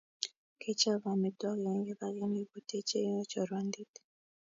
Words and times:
Kechop 0.61 1.03
amitwogik 1.13 1.67
eng 1.69 1.85
kipakenge 1.87 2.41
kotechei 2.51 3.25
chorwandit 3.31 3.93